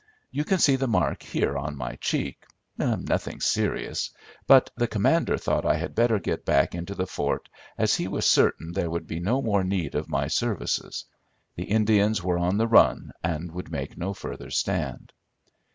You 0.31 0.45
can 0.45 0.57
see 0.57 0.77
the 0.77 0.87
mark 0.87 1.21
here 1.21 1.55
on 1.55 1.77
my 1.77 1.95
cheek, 1.97 2.47
nothing 2.75 3.39
serious; 3.39 4.09
but 4.47 4.71
the 4.75 4.87
commander 4.87 5.37
thought 5.37 5.63
I 5.63 5.75
had 5.75 5.93
better 5.93 6.17
get 6.17 6.43
back 6.43 6.73
into 6.73 6.95
the 6.95 7.05
fort, 7.05 7.47
as 7.77 7.93
he 7.97 8.07
was 8.07 8.25
certain 8.25 8.71
there 8.73 8.89
would 8.89 9.05
be 9.05 9.19
no 9.19 9.43
more 9.43 9.63
need 9.63 9.93
of 9.93 10.09
my 10.09 10.25
services. 10.27 11.05
The 11.55 11.65
Indians 11.65 12.23
were 12.23 12.39
on 12.39 12.57
the 12.57 12.67
run, 12.67 13.11
and 13.23 13.51
would 13.51 13.69
make 13.71 13.95
no 13.95 14.11
further 14.15 14.49
stand. 14.49 15.13